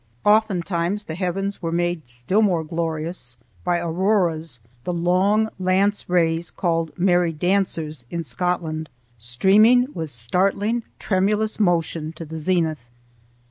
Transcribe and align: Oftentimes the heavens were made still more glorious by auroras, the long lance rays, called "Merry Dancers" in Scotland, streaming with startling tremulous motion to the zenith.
Oftentimes 0.25 1.03
the 1.03 1.13
heavens 1.13 1.61
were 1.61 1.71
made 1.71 2.07
still 2.07 2.41
more 2.41 2.63
glorious 2.63 3.37
by 3.63 3.79
auroras, 3.79 4.59
the 4.83 4.91
long 4.93 5.47
lance 5.59 6.09
rays, 6.09 6.49
called 6.49 6.91
"Merry 6.97 7.31
Dancers" 7.31 8.03
in 8.09 8.23
Scotland, 8.23 8.89
streaming 9.19 9.89
with 9.93 10.09
startling 10.09 10.81
tremulous 10.97 11.59
motion 11.59 12.13
to 12.13 12.25
the 12.25 12.37
zenith. 12.39 12.89